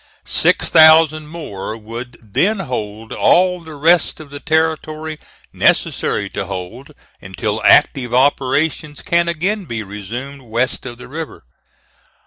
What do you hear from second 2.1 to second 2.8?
then